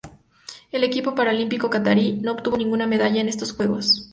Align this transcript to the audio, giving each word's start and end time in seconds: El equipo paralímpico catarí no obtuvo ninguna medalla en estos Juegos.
El 0.71 0.83
equipo 0.83 1.13
paralímpico 1.13 1.69
catarí 1.69 2.13
no 2.13 2.31
obtuvo 2.31 2.57
ninguna 2.57 2.87
medalla 2.87 3.21
en 3.21 3.29
estos 3.29 3.53
Juegos. 3.53 4.09